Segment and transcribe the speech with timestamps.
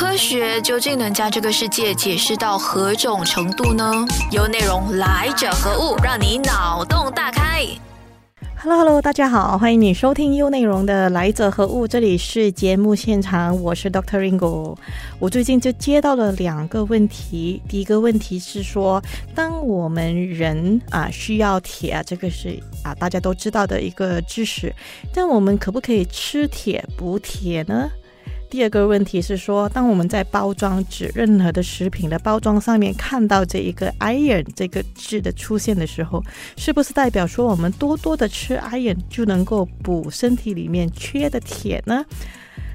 [0.00, 3.92] 科学究竟能将这个世界解释到何种程度呢？
[4.32, 7.66] 由内容来者何物，让你脑洞大开。
[8.56, 14.74] Hello，Hello，大家好，欢迎你收听优内容的来者何物，这里是节目现场，我是 Doctor Ringo。
[15.18, 19.02] 我最近就接到了两个问题，第一个问题是说，
[19.34, 24.74] 当我们人啊需要铁啊，这个是啊大家都知道的一个知识，
[25.12, 27.90] 但我们可不可以吃铁补铁呢？
[28.50, 36.20] 第二个问题是说，当我们在包装纸任何的食品的包装上面看到这一个 iron 这个字的出现的时候，
[36.56, 42.04] 是不是代表说我们多多的吃 iron 就能够补身体里面缺的铁呢？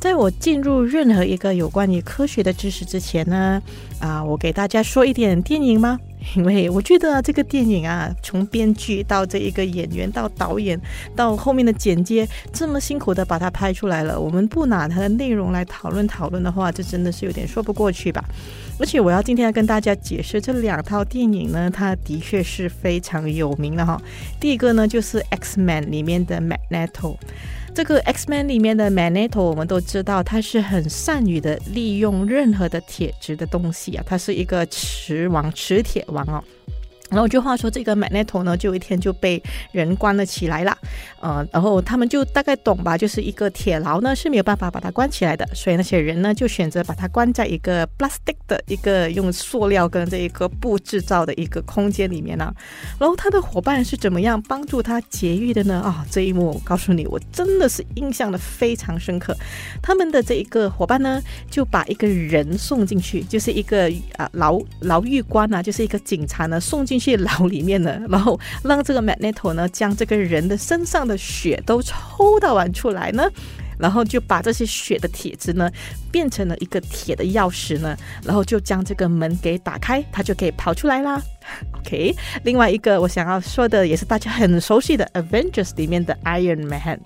[0.00, 3.60] 在我进入任何一个有关于科学的知识之前呢，
[4.00, 5.98] 啊，我给大家说一点电影吗？
[6.36, 10.78] 因为我觉得这个电影啊，从编剧到这一个演员，到导演，
[11.14, 18.24] 到后面的剪接，这么辛苦的把它拍出来了，我们不拿它的内容来讨论讨论的话，这真的是有点说不过去吧。
[18.78, 24.00] 而且我要今天要跟大家解释这两套电影呢，它的确是非常有名的哈。
[24.38, 27.16] 第一个呢，就是《X Man》里面的 Magneto。
[27.78, 36.42] 这个 X Man 里面的 Magneto，我们都知道他是很善于的利用任何的铁质的东西啊，他是一个磁王、磁铁王哦。
[37.10, 39.42] 然后就话说，这个 Magneto 呢，就一天就被
[39.72, 40.76] 人关了起来了，
[41.20, 52.52] 呃，然后他们就大概懂吧，就是一个铁牢呢是没有办法把它关起来的，所以那些人呢就选择把它关在一个 plastic 的一个用塑料跟这一个布制造的一个空间里面呢。
[53.00, 55.80] 然后他的伙伴是怎么样帮助他劫狱的呢？
[55.80, 59.34] 啊，这一幕我告诉你，我真的是印象的非常深刻。
[59.80, 66.97] 他们的这一个伙伴呢，就把一个人送进去，就是一个啊牢牢狱官啊，就是一个警察呢送进。
[66.98, 73.28] 去牢里面呢，然后让这个 Magneto 呢将这个人的身上的血都抽到完出来呢，
[73.78, 75.70] 然后就把这些血的铁子呢
[76.10, 81.22] 变成了一个铁的钥匙呢，然后就将这个门给打开，他就可以跑出来啦。
[81.78, 87.00] OK，另外一个我想要说的也是大家很熟悉的 Avengers 里面的 Iron Man。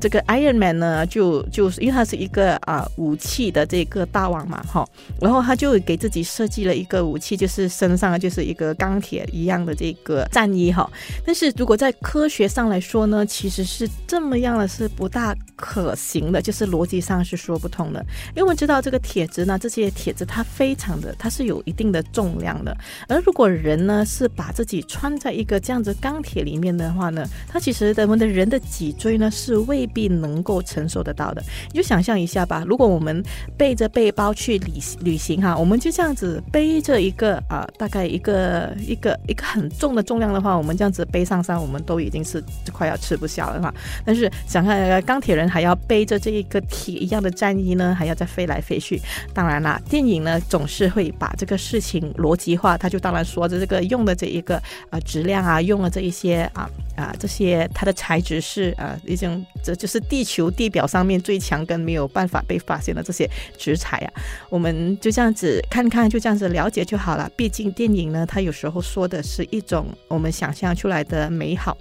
[0.00, 4.86] 这个 Iron Man 呢，就就是因为他是一个啊武器的这个大王嘛，哈，
[5.20, 10.88] 然后他就给自己设计了一个武器，就是身上就是一个钢铁一样的这个战衣哈。
[11.26, 18.00] 但是如果在科学上来说呢，其实是这么样的，是不大可行的，就是逻辑上是说不通的。
[18.28, 22.76] 因为我们知道这个铁质呢，这些铁质它非常的，它是有一定的重量的，
[23.08, 31.42] 而如果人呢是把自己穿在一个这样子钢铁里面的话呢，它其实我们的人的脊椎呢是未必能够承受得到的。
[31.72, 33.22] 你就想象一下吧，如果我们
[33.56, 43.74] 背着背包去旅旅行哈，我们就这样子背着一个啊，大概一个一个一个很重的重量的话，我们这样子背上山，我们都已经是快要吃不消了哈。
[44.04, 49.00] 但是想看钢铁人还要背着这一个铁一样的战衣呢，还要再飞来飞去。
[49.34, 64.12] 当然啦，电影呢总是会把这个事情逻辑化，他就当然说着这个用的这一个啊质量啊，用了这一些啊啊这些它的材质是啊已经这就是地球地表上面最强跟没有办法被发现的这些植材啊，
[64.50, 67.30] 我们就这样子看看，就这样子了解就好了。
[67.36, 71.78] 毕竟电影呢，它有时候说的是一种我们想象出来的美好。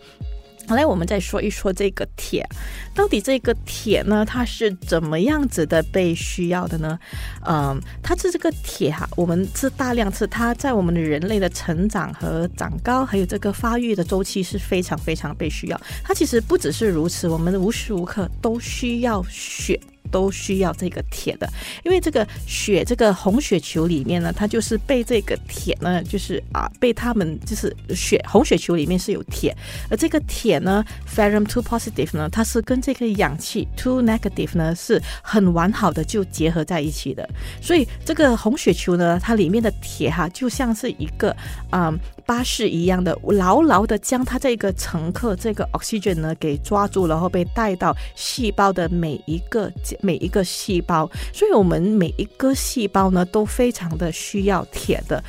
[0.68, 2.46] 好来，我们再说一说这个铁，
[2.94, 7.00] 到底这个铁呢，它是怎么样子的被需要的呢？
[7.46, 15.82] 嗯，它是这个铁哈，我们是大量吃，它在我们的人类的成长和长高，还有这个发育的周期是非常非常被需要。
[16.04, 19.80] 它其实不只是如此，我们无时无刻都需要血。
[20.12, 21.48] 都需要这个铁的，
[21.84, 29.56] 因为这个血，这个红血球里面呢，它就是被这个铁呢，就是啊，被他们就是血红血球里面是有铁，
[29.90, 37.28] 而这个铁呢，ferrum two positive 呢，它是跟这个氧气 two negative 呢是很完好的就结合在一起的，
[37.62, 41.36] 所以这个红血球呢，它里面的铁哈，就像是一个
[41.70, 41.94] 啊。
[42.28, 49.72] 巴士一样的，牢牢的将它这个乘客这个 oxygen 呢给抓住，然后被带到细胞的每一个
[50.02, 55.24] 每一个细胞，所以我们每一个细胞呢都非常的需要铁的。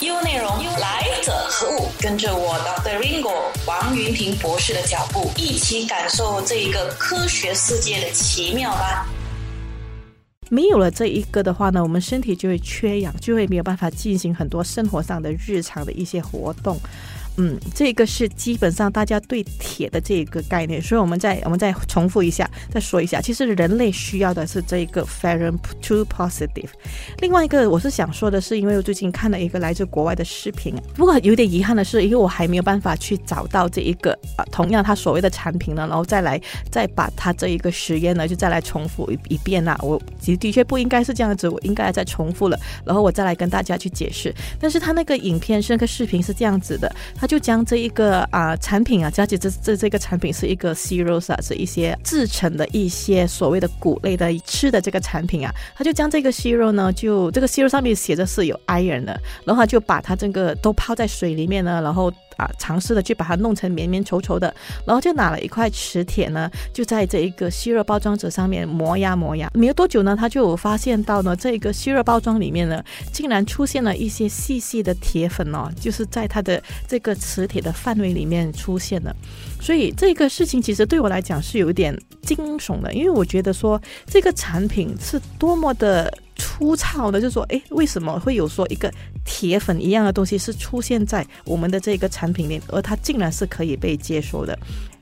[0.00, 0.46] U 内容
[0.78, 1.88] 来者何物？
[1.98, 2.98] 跟着我 Dr.
[3.00, 3.32] Ringo
[3.66, 9.06] 王云平博士的脚步，一起感受这一个科学世界的奇妙吧。
[10.48, 16.78] 没有了这一个的话呢，我们身体就会缺氧，就会没有办法进行很多生活上的日常的一些活动。
[17.38, 26.70] 嗯，这个是基本上大家对铁的这个概念，所以我们再我们再重复一下，再说一下，其实人类需要的是这一个 ferrum to positive。
[27.18, 36.40] 另外一个我是想说的是，因为我最近看了一个来自国外的视频，不过有点遗憾的是，因为我还没有办法去找到这一个啊，同样他所谓的产品呢，然后再来
[36.70, 39.78] 再把他这一个实验呢，就再来重复一一遍啦。
[39.82, 44.34] 我其实的确不应该是这样子，我应该再重复了，然后我再来跟大家去解释。
[44.58, 47.25] 但是他那个影片是那个视频是这样子的，他。
[47.26, 57.68] 就将这一个啊产品啊，而且这这这个产品是一个 c e r o s 啊，是一些制成的一些所谓的谷类的吃的这个产品啊，他就将这个 c e r o 呢，就这个 c e r o
[57.68, 62.12] 上面写着是有 iron 的，然后他就把它这个都泡在水里面呢，然后。
[62.36, 64.54] 啊，尝试的去把它弄成绵绵稠稠的，
[64.86, 79.14] 然后就拿了一块磁铁呢，就在这一个吸热包装纸上面磨呀磨呀，没有多久呢，他就发现到呢，这个吸热包装里面呢，竟然出现了一些细细的铁粉哦，就是在它的这个磁铁的范围里面出现了，
[79.60, 86.12] 所以这个事情其实对我来讲是有一点惊悚的，因为我觉得说这个产品是多么的。
[86.36, 88.92] 粗糙的，就说，哎，为什么会有说一个
[89.24, 94.58] 铁粉一样的东西是出现在我们的这个产品里，而它竟然是可以被接受的？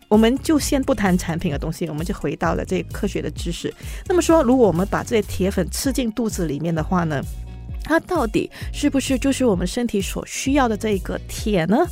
[0.08, 3.72] 我们就先不谈产品的东西，我们就回到了这科学的知识。
[4.06, 7.20] 那么说，如果我们把这些铁粉吃进肚子里面的话呢，
[7.82, 11.84] 它到底是不是就是我们身体所需要的这一个铁呢？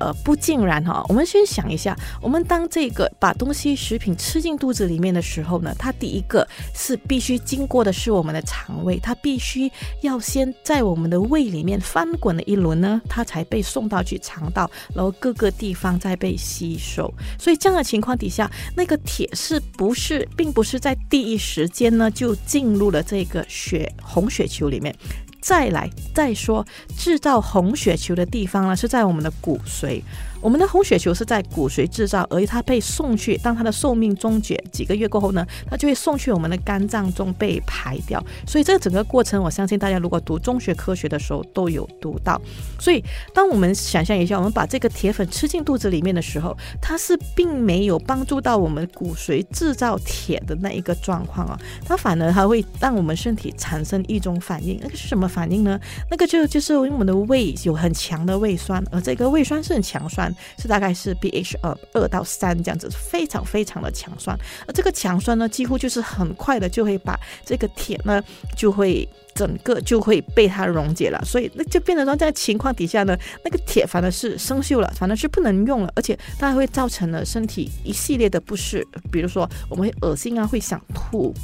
[0.00, 1.04] 呃，不尽然哈。
[1.08, 9.70] 我们先想一下，我们当这个把东西食品吃进肚子里面的时候呢，它第一个是必须经过的是我们的肠胃，它必须
[10.00, 17.12] 要先在我们的胃里面翻滚了一轮呢，它才被送到去肠道，然后各个地方再被吸收。
[17.38, 24.94] 所以这样的情况底下，那个铁是不是并不是在第一时间呢就进入了这个血红血球里面？
[25.40, 26.66] 再来再说，
[26.96, 30.02] 制造红血球的地方呢，是在我们的骨髓。
[30.40, 38.24] 我们的红血球是在骨髓制造，而它被送去，当它的寿命终结几个月过后呢，它就会送去我们的肝脏中被排掉。
[38.46, 42.40] 所以这个整个过程，我相信大家如果读中学科学的时候都有读到。
[42.78, 43.04] 所以
[43.34, 54.78] 当我们想象一下，我们把这个铁粉吃进肚子里面的时候，它是并没有帮助到我们骨髓制造铁的那一个状况啊，它反而还会让我们身体产生一种反应。
[54.82, 55.78] 那个是什么反应呢？
[56.10, 60.29] 那个就就是因为我们的胃有很强的胃酸，而这个胃酸是很强酸。
[60.58, 68.22] 是大概是 pH 二二到三这样子，非常非常的强酸，而这个强酸呢，几乎就是很快的就会把这个铁呢，
[68.56, 81.34] 就会整个就会被它溶解了，所以那就变成说在情况底下呢，那个铁反而是生锈了，反而是不能用了，而且它还会造成了身体一系列的不适，比如说我们会恶心啊，会想吐。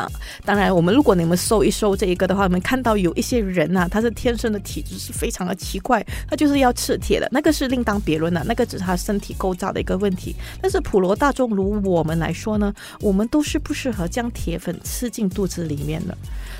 [0.00, 0.10] 啊，
[0.44, 10.34] 当然，我们如果你们搜一搜这一个的话，我们看到有一些人呐，他是天生的体质是非常的奇怪，他就是要吃铁的，那个是另当别论的，那个只是他身体构造的一个问题。
[10.62, 16.16] 但是普罗大众如我们来说呢，我们都是不适合将铁粉吃进肚子里面的。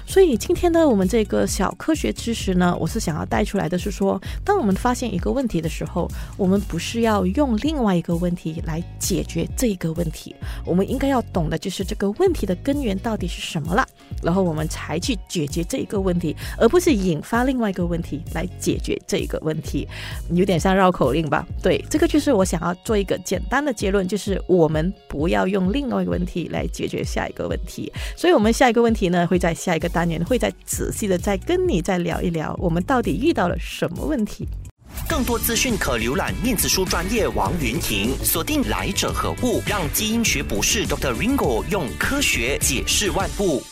[0.06, 10.34] 所以今天呢，我们这个小科学知识呢，我是想要带出来的是说，当我们发现一个问题的时候，我们不是要用另外一个问题来解决这一个问题，
[10.64, 13.86] 我们应该要懂的就是这个问题的根源到底是什么了，
[14.22, 19.88] 然后我们才去解决这一个问题，而不是引发另外一个问题来解决这一个问题，
[20.34, 21.46] 有点像绕口令吧？
[21.62, 27.90] 对，这个就是我想要做一个简单的结论，就是我们不要用另外一个问题来解决下一个问题。
[28.16, 30.10] 所以，我们下一个问题呢，会在下一个单。
[30.10, 34.48] 元会再仔细的再跟你再聊一聊，我们到底遇到了什么问题？
[35.08, 41.14] 更多资讯可浏览面子书专业王云婷，锁定来者何故，让基因学博士 Dr.
[41.14, 43.62] Ringo 用科学解释万物。